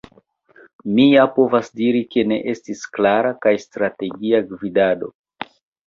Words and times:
“Mi 0.95 1.05
ja 1.09 1.25
povas 1.35 1.69
diri, 1.83 2.01
ke 2.17 2.25
ne 2.33 2.41
estis 2.55 2.83
klara 2.99 3.37
kaj 3.47 3.55
strategia 3.69 4.45
gvidado. 4.53 5.17